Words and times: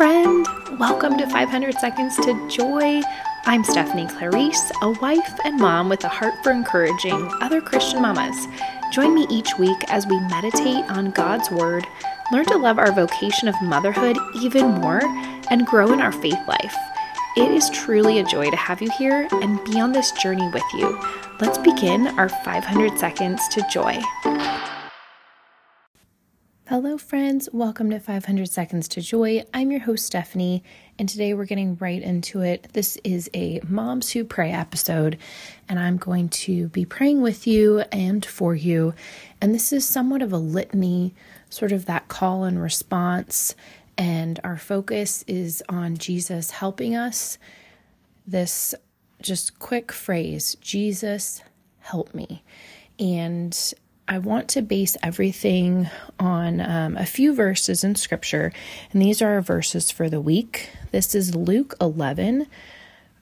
friend. 0.00 0.48
Welcome 0.78 1.18
to 1.18 1.26
500 1.26 1.74
Seconds 1.74 2.16
to 2.24 2.48
Joy. 2.48 3.02
I'm 3.44 3.62
Stephanie 3.62 4.06
Clarice, 4.06 4.72
a 4.80 4.92
wife 4.92 5.38
and 5.44 5.58
mom 5.58 5.90
with 5.90 6.02
a 6.04 6.08
heart 6.08 6.32
for 6.42 6.52
encouraging 6.52 7.30
other 7.42 7.60
Christian 7.60 8.00
mamas. 8.00 8.48
Join 8.94 9.14
me 9.14 9.26
each 9.28 9.58
week 9.58 9.76
as 9.88 10.06
we 10.06 10.18
meditate 10.20 10.90
on 10.90 11.10
God's 11.10 11.50
Word, 11.50 11.86
learn 12.32 12.46
to 12.46 12.56
love 12.56 12.78
our 12.78 12.92
vocation 12.92 13.46
of 13.46 13.60
motherhood 13.60 14.16
even 14.36 14.68
more, 14.68 15.02
and 15.50 15.66
grow 15.66 15.92
in 15.92 16.00
our 16.00 16.12
faith 16.12 16.48
life. 16.48 16.76
It 17.36 17.50
is 17.50 17.68
truly 17.68 18.20
a 18.20 18.24
joy 18.24 18.48
to 18.48 18.56
have 18.56 18.80
you 18.80 18.88
here 18.96 19.28
and 19.30 19.62
be 19.64 19.78
on 19.78 19.92
this 19.92 20.12
journey 20.12 20.48
with 20.48 20.64
you. 20.72 20.98
Let's 21.40 21.58
begin 21.58 22.06
our 22.18 22.30
500 22.30 22.98
Seconds 22.98 23.46
to 23.48 23.62
Joy. 23.70 24.00
Hello, 26.70 26.96
friends. 26.96 27.48
Welcome 27.52 27.90
to 27.90 27.98
500 27.98 28.48
Seconds 28.48 28.86
to 28.86 29.00
Joy. 29.00 29.42
I'm 29.52 29.72
your 29.72 29.80
host, 29.80 30.06
Stephanie, 30.06 30.62
and 31.00 31.08
today 31.08 31.34
we're 31.34 31.44
getting 31.44 31.76
right 31.78 32.00
into 32.00 32.42
it. 32.42 32.68
This 32.74 32.96
is 33.02 33.28
a 33.34 33.60
Moms 33.66 34.12
Who 34.12 34.22
Pray 34.22 34.52
episode, 34.52 35.18
and 35.68 35.80
I'm 35.80 35.96
going 35.96 36.28
to 36.28 36.68
be 36.68 36.84
praying 36.84 37.22
with 37.22 37.44
you 37.44 37.80
and 37.90 38.24
for 38.24 38.54
you. 38.54 38.94
And 39.40 39.52
this 39.52 39.72
is 39.72 39.84
somewhat 39.84 40.22
of 40.22 40.32
a 40.32 40.38
litany, 40.38 41.12
sort 41.48 41.72
of 41.72 41.86
that 41.86 42.06
call 42.06 42.44
and 42.44 42.62
response. 42.62 43.56
And 43.98 44.38
our 44.44 44.56
focus 44.56 45.24
is 45.26 45.64
on 45.68 45.96
Jesus 45.96 46.52
helping 46.52 46.94
us. 46.94 47.36
This 48.28 48.76
just 49.20 49.58
quick 49.58 49.90
phrase 49.90 50.56
Jesus, 50.60 51.42
help 51.80 52.14
me. 52.14 52.44
And 53.00 53.74
I 54.10 54.18
want 54.18 54.48
to 54.48 54.60
base 54.60 54.96
everything 55.04 55.88
on 56.18 56.60
um, 56.60 56.96
a 56.96 57.06
few 57.06 57.32
verses 57.32 57.84
in 57.84 57.94
scripture, 57.94 58.52
and 58.90 59.00
these 59.00 59.22
are 59.22 59.34
our 59.34 59.40
verses 59.40 59.92
for 59.92 60.10
the 60.10 60.20
week. 60.20 60.68
This 60.90 61.14
is 61.14 61.36
Luke 61.36 61.76
11, 61.80 62.48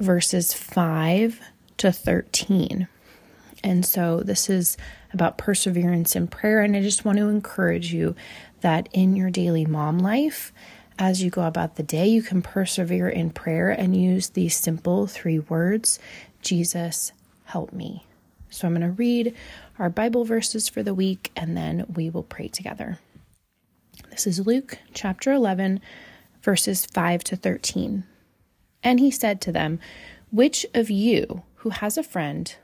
verses 0.00 0.52
5 0.52 1.40
to 1.76 1.92
13. 1.92 2.88
And 3.62 3.86
so 3.86 4.22
this 4.24 4.50
is 4.50 4.76
about 5.12 5.38
perseverance 5.38 6.16
in 6.16 6.26
prayer, 6.26 6.62
and 6.62 6.74
I 6.74 6.82
just 6.82 7.04
want 7.04 7.18
to 7.18 7.28
encourage 7.28 7.94
you 7.94 8.16
that 8.62 8.88
in 8.92 9.14
your 9.14 9.30
daily 9.30 9.64
mom 9.64 10.00
life, 10.00 10.52
as 10.98 11.22
you 11.22 11.30
go 11.30 11.44
about 11.44 11.76
the 11.76 11.84
day, 11.84 12.08
you 12.08 12.22
can 12.22 12.42
persevere 12.42 13.08
in 13.08 13.30
prayer 13.30 13.70
and 13.70 13.94
use 13.94 14.30
these 14.30 14.56
simple 14.56 15.06
three 15.06 15.38
words 15.38 16.00
Jesus, 16.40 17.12
help 17.44 17.72
me. 17.72 18.04
So 18.52 18.68
I'm 18.68 18.74
going 18.74 18.86
to 18.86 18.92
read 18.92 19.34
our 19.78 19.88
Bible 19.88 20.24
verses 20.24 20.68
for 20.68 20.82
the 20.82 20.92
week 20.92 21.32
and 21.34 21.56
then 21.56 21.86
we 21.94 22.10
will 22.10 22.22
pray 22.22 22.48
together. 22.48 22.98
This 24.10 24.26
is 24.26 24.46
Luke 24.46 24.78
chapter 24.92 25.32
11, 25.32 25.80
verses 26.42 26.84
5 26.84 27.24
to 27.24 27.36
13. 27.36 28.04
And 28.82 29.00
he 29.00 29.10
said 29.10 29.40
to 29.40 29.52
them, 29.52 29.80
Which 30.30 30.66
of 30.74 30.90
you 30.90 31.44
who 31.56 31.70
has 31.70 31.96
a 31.96 32.02
friend 32.02 32.54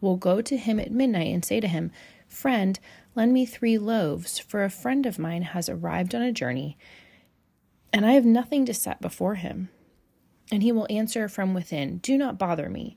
will 0.00 0.16
go 0.16 0.42
to 0.42 0.56
him 0.56 0.80
at 0.80 0.90
midnight 0.90 1.32
and 1.32 1.44
say 1.44 1.60
to 1.60 1.68
him, 1.68 1.92
Friend, 2.26 2.78
lend 3.14 3.32
me 3.32 3.46
three 3.46 3.78
loaves, 3.78 4.40
for 4.40 4.64
a 4.64 4.70
friend 4.70 5.06
of 5.06 5.20
mine 5.20 5.42
has 5.42 5.68
arrived 5.68 6.14
on 6.16 6.22
a 6.22 6.32
journey, 6.32 6.76
and 7.92 8.04
I 8.04 8.12
have 8.12 8.24
nothing 8.24 8.64
to 8.66 8.74
set 8.74 9.00
before 9.00 9.36
him? 9.36 9.68
And 10.50 10.62
he 10.62 10.72
will 10.72 10.86
answer 10.90 11.28
from 11.28 11.54
within, 11.54 11.98
Do 11.98 12.18
not 12.18 12.38
bother 12.38 12.68
me. 12.68 12.96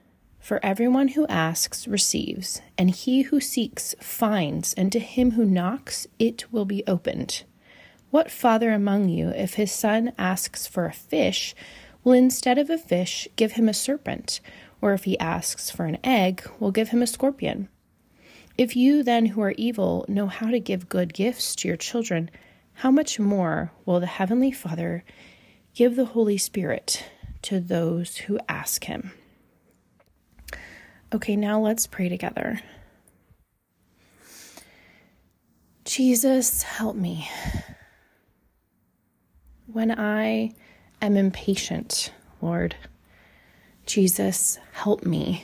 For 0.41 0.59
everyone 0.65 1.09
who 1.09 1.27
asks 1.27 1.87
receives, 1.87 2.63
and 2.75 2.89
he 2.89 3.21
who 3.21 3.39
seeks 3.39 3.93
finds, 4.01 4.73
and 4.73 4.91
to 4.91 4.99
him 4.99 5.31
who 5.31 5.45
knocks 5.45 6.07
it 6.17 6.51
will 6.51 6.65
be 6.65 6.83
opened. 6.87 7.43
What 8.09 8.31
father 8.31 8.71
among 8.71 9.09
you, 9.09 9.29
if 9.29 9.53
his 9.53 9.71
son 9.71 10.13
asks 10.17 10.65
for 10.65 10.87
a 10.87 10.93
fish, 10.93 11.53
will 12.03 12.13
instead 12.13 12.57
of 12.57 12.71
a 12.71 12.79
fish 12.79 13.27
give 13.35 13.51
him 13.51 13.69
a 13.69 13.73
serpent? 13.73 14.41
Or 14.81 14.93
if 14.93 15.03
he 15.03 15.17
asks 15.19 15.69
for 15.69 15.85
an 15.85 15.99
egg, 16.03 16.49
will 16.59 16.71
give 16.71 16.89
him 16.89 17.03
a 17.03 17.07
scorpion? 17.07 17.69
If 18.57 18.75
you 18.75 19.03
then 19.03 19.27
who 19.27 19.41
are 19.41 19.53
evil 19.57 20.05
know 20.07 20.25
how 20.25 20.49
to 20.49 20.59
give 20.59 20.89
good 20.89 21.13
gifts 21.13 21.55
to 21.57 21.67
your 21.67 21.77
children, 21.77 22.31
how 22.73 22.89
much 22.89 23.19
more 23.19 23.71
will 23.85 23.99
the 23.99 24.07
Heavenly 24.07 24.51
Father 24.51 25.03
give 25.75 25.95
the 25.95 26.05
Holy 26.05 26.39
Spirit 26.39 27.05
to 27.43 27.59
those 27.59 28.17
who 28.17 28.39
ask 28.49 28.85
him? 28.85 29.11
Okay, 31.13 31.35
now 31.35 31.59
let's 31.59 31.87
pray 31.87 32.07
together. 32.07 32.61
Jesus, 35.83 36.63
help 36.63 36.95
me. 36.95 37.29
When 39.65 39.91
I 39.91 40.53
am 41.01 41.17
impatient, 41.17 42.13
Lord, 42.41 42.75
Jesus, 43.85 44.57
help 44.71 45.05
me. 45.05 45.43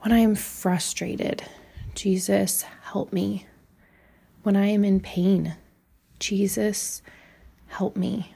When 0.00 0.12
I 0.12 0.18
am 0.18 0.34
frustrated, 0.34 1.42
Jesus, 1.94 2.66
help 2.82 3.14
me. 3.14 3.46
When 4.42 4.56
I 4.56 4.66
am 4.66 4.84
in 4.84 5.00
pain, 5.00 5.56
Jesus, 6.18 7.00
help 7.68 7.96
me. 7.96 8.34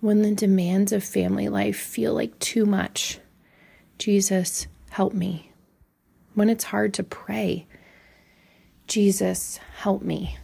When 0.00 0.20
the 0.20 0.34
demands 0.34 0.92
of 0.92 1.02
family 1.02 1.48
life 1.48 1.78
feel 1.78 2.12
like 2.12 2.38
too 2.38 2.66
much, 2.66 3.18
Jesus, 3.98 4.66
help 4.90 5.12
me. 5.14 5.52
When 6.34 6.48
it's 6.48 6.64
hard 6.64 6.94
to 6.94 7.02
pray, 7.02 7.66
Jesus, 8.86 9.58
help 9.78 10.02
me. 10.02 10.36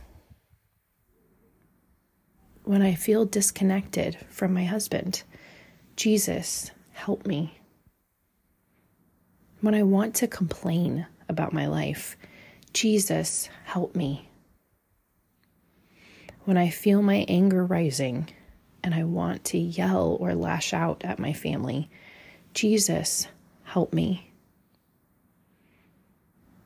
When 2.64 2.82
I 2.82 2.94
feel 2.94 3.24
disconnected 3.24 4.18
from 4.28 4.52
my 4.52 4.64
husband, 4.64 5.22
Jesus, 5.96 6.70
help 6.92 7.26
me. 7.26 7.58
When 9.60 9.74
I 9.74 9.82
want 9.82 10.14
to 10.16 10.28
complain 10.28 11.06
about 11.28 11.52
my 11.52 11.66
life, 11.66 12.16
Jesus, 12.72 13.48
help 13.64 13.96
me. 13.96 14.28
When 16.44 16.56
I 16.56 16.70
feel 16.70 17.02
my 17.02 17.24
anger 17.28 17.64
rising 17.64 18.28
and 18.84 18.94
I 18.94 19.04
want 19.04 19.44
to 19.46 19.58
yell 19.58 20.16
or 20.20 20.34
lash 20.34 20.72
out 20.72 21.04
at 21.04 21.18
my 21.18 21.32
family, 21.32 21.90
Jesus, 22.54 23.26
help 23.78 23.92
me. 23.92 24.28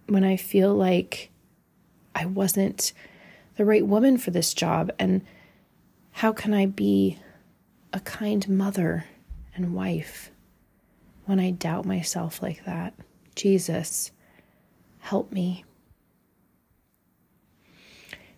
When 0.06 0.24
I 0.24 0.36
feel 0.38 0.74
like 0.74 1.28
I 2.14 2.24
wasn't 2.24 2.94
the 3.56 3.66
right 3.66 3.86
woman 3.86 4.16
for 4.16 4.30
this 4.30 4.54
job, 4.54 4.90
and 4.98 5.20
how 6.12 6.32
can 6.32 6.54
I 6.54 6.64
be 6.64 7.18
a 7.92 8.00
kind 8.00 8.48
mother 8.48 9.04
and 9.54 9.74
wife 9.74 10.30
when 11.26 11.38
I 11.38 11.50
doubt 11.50 11.84
myself 11.84 12.40
like 12.40 12.64
that? 12.64 12.94
Jesus, 13.34 14.10
help 15.00 15.32
me. 15.32 15.66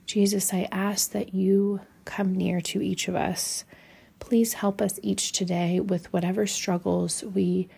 Jesus, 0.04 0.52
I 0.52 0.66
ask 0.72 1.12
that 1.12 1.32
you 1.32 1.80
come 2.04 2.34
near 2.34 2.60
to 2.62 2.82
each 2.82 3.06
of 3.06 3.14
us. 3.14 3.64
Please 4.18 4.54
help 4.54 4.82
us 4.82 4.98
each 5.00 5.30
today 5.30 5.78
with 5.78 6.12
whatever 6.12 6.44
struggles 6.44 7.22
we 7.22 7.68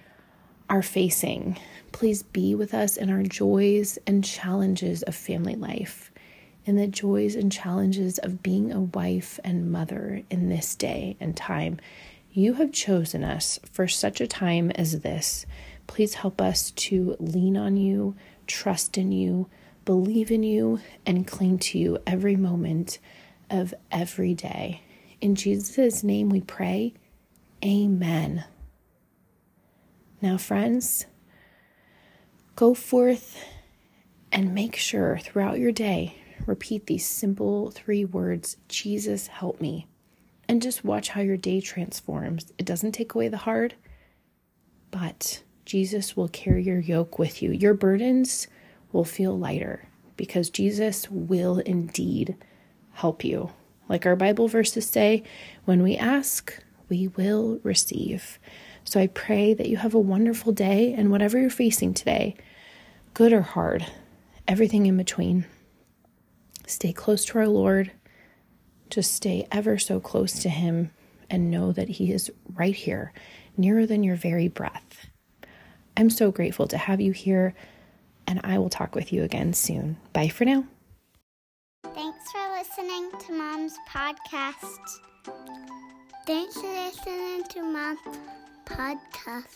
are 0.69 0.83
facing. 0.83 1.59
Please 1.93 2.23
be 2.23 2.55
with 2.55 2.75
us 2.75 2.97
in 2.97 3.11
our 3.11 3.23
joys 3.23 3.99
and 4.07 4.25
challenges 4.25 5.03
of 5.03 5.15
family 5.15 5.55
life, 5.55 6.11
in 6.65 6.77
the 6.77 6.87
joys 6.87 7.35
and 7.35 7.51
challenges 7.51 8.19
of 8.19 8.43
being 8.43 8.73
a 8.73 8.81
wife 8.81 9.39
and 9.45 9.71
mother 9.71 10.23
in 10.31 10.49
this 10.49 10.75
day 10.75 11.17
and 11.21 11.37
time. 11.37 11.79
You 12.31 12.55
have 12.55 12.73
chosen 12.73 13.25
us 13.25 13.59
for 13.73 13.89
such 13.89 14.21
a 14.21 14.27
time 14.27 14.71
as 14.73 15.01
this. 15.01 15.47
Please 15.87 16.15
help 16.15 16.41
us 16.41 16.71
to 16.73 17.17
lean 17.19 17.57
on 17.57 17.77
you, 17.77 18.15
trust 18.47 18.99
in 18.99 19.13
you, 19.13 19.49
believe 19.85 20.31
in 20.31 20.43
you, 20.43 20.81
and 21.07 21.27
cling 21.27 21.59
to 21.61 21.79
you 21.79 21.99
every 22.07 22.37
moment 22.37 22.99
of 23.49 23.73
every 23.91 24.35
day. 24.35 24.83
In 25.21 25.35
Jesus' 25.35 26.03
name 26.03 26.29
we 26.29 26.41
pray. 26.41 26.93
Amen. 27.65 28.45
Now, 30.23 30.39
friends, 30.39 31.07
go 32.55 32.75
forth 32.75 33.45
and 34.33 34.55
make 34.55 34.77
sure 34.77 35.19
throughout 35.19 35.59
your 35.59 35.73
day 35.73 36.19
repeat 36.47 36.87
these 36.87 37.07
simple 37.07 37.71
three 37.71 38.05
words 38.05 38.57
Jesus, 38.69 39.27
help 39.27 39.61
me. 39.61 39.87
And 40.49 40.63
just 40.63 40.85
watch 40.85 41.09
how 41.11 41.21
your 41.21 41.37
day 41.37 41.61
transforms. 41.61 42.53
It 42.57 42.67
doesn't 42.67 42.93
take 42.93 43.15
away 43.15 43.29
the 43.29 43.37
hard, 43.39 43.75
but 44.91 45.43
Jesus 45.65 46.17
will 46.17 46.29
carry 46.29 46.63
your 46.63 46.79
yoke 46.79 47.19
with 47.19 47.43
you. 47.43 47.51
Your 47.51 47.75
burdens 47.75 48.47
will 48.93 49.05
feel 49.05 49.37
lighter 49.37 49.89
because 50.17 50.49
Jesus 50.49 51.11
will 51.11 51.59
indeed 51.59 52.37
help 52.93 53.25
you. 53.25 53.51
Like 53.89 54.07
our 54.07 54.17
Bible 54.17 54.47
verses 54.47 54.89
say, 54.89 55.25
when 55.65 55.83
we 55.83 55.97
ask, 55.97 56.57
we 56.89 57.09
will 57.09 57.59
receive. 57.65 58.39
So 58.87 59.01
I 59.01 59.09
pray 59.09 59.53
that 59.53 59.69
you 59.69 59.79
have 59.79 59.95
a 59.95 60.01
wonderful 60.01 60.53
day 60.53 60.95
and 60.97 61.11
whatever 61.11 61.39
you're 61.39 61.51
facing 61.51 61.93
today, 61.93 62.37
good 63.15 63.33
or 63.33 63.43
hard, 63.43 63.85
everything 64.47 64.87
in 64.87 64.97
between. 64.97 65.45
Stay 66.69 66.93
close 66.93 67.25
to 67.27 67.39
our 67.39 67.49
Lord. 67.49 67.91
Just 68.89 69.13
stay 69.13 69.49
ever 69.51 69.77
so 69.77 69.99
close 69.99 70.39
to 70.39 70.49
Him 70.49 70.93
and 71.29 71.51
know 71.51 71.73
that 71.73 71.89
He 71.89 72.13
is 72.13 72.31
right 72.55 72.75
here, 72.75 73.13
nearer 73.57 73.87
than 73.87 74.05
your 74.05 74.15
very 74.15 74.47
breath. 74.47 75.09
I'm 75.97 76.09
so 76.09 76.31
grateful 76.31 76.69
to 76.69 76.79
have 76.79 77.01
you 77.01 77.11
here, 77.11 77.55
and 78.25 78.41
I 78.45 78.59
will 78.59 78.71
talk 78.71 78.95
with 78.95 79.13
you 79.13 79.25
again 79.25 79.53
soon. 79.53 79.97
Bye 80.13 80.29
for 80.29 80.45
now. 80.45 80.65
Thanks 81.83 82.31
for 82.31 82.57
listening 82.57 83.11
to 83.19 83.33
Mom's 83.33 83.75
podcast. 83.91 85.01
Thanks 86.25 86.55
for 86.55 86.69
listening 86.69 87.43
to 87.51 87.63
Mom's 87.65 87.99
podcast. 88.67 89.55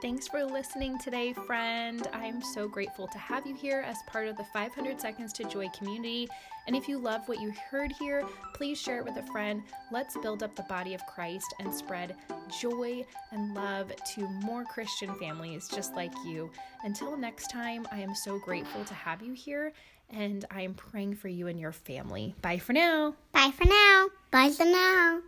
Thanks 0.00 0.26
for 0.26 0.42
listening 0.44 0.98
today, 0.98 1.34
friend. 1.34 2.08
I 2.14 2.24
am 2.24 2.40
so 2.40 2.66
grateful 2.66 3.06
to 3.08 3.18
have 3.18 3.46
you 3.46 3.54
here 3.54 3.84
as 3.86 3.98
part 4.06 4.28
of 4.28 4.36
the 4.38 4.44
500 4.44 4.98
Seconds 4.98 5.32
to 5.34 5.44
Joy 5.44 5.68
community. 5.76 6.26
And 6.66 6.74
if 6.74 6.88
you 6.88 6.96
love 6.96 7.28
what 7.28 7.40
you 7.40 7.52
heard 7.70 7.92
here, 7.92 8.24
please 8.54 8.80
share 8.80 8.98
it 8.98 9.04
with 9.04 9.16
a 9.18 9.26
friend. 9.30 9.62
Let's 9.92 10.16
build 10.16 10.42
up 10.42 10.56
the 10.56 10.62
body 10.62 10.94
of 10.94 11.04
Christ 11.04 11.54
and 11.58 11.74
spread 11.74 12.16
joy 12.58 13.04
and 13.32 13.54
love 13.54 13.92
to 14.14 14.26
more 14.26 14.64
Christian 14.64 15.14
families 15.16 15.68
just 15.68 15.94
like 15.94 16.12
you. 16.24 16.50
Until 16.84 17.16
next 17.16 17.48
time, 17.48 17.86
I 17.92 18.00
am 18.00 18.14
so 18.14 18.38
grateful 18.38 18.84
to 18.84 18.94
have 18.94 19.20
you 19.20 19.34
here 19.34 19.72
and 20.10 20.46
I 20.50 20.62
am 20.62 20.72
praying 20.74 21.16
for 21.16 21.28
you 21.28 21.48
and 21.48 21.60
your 21.60 21.72
family. 21.72 22.34
Bye 22.40 22.58
for 22.58 22.72
now. 22.72 23.14
Bye 23.32 23.52
for 23.54 23.66
now. 23.66 24.08
Bye 24.30 24.50
for 24.50 24.64
now. 24.64 25.20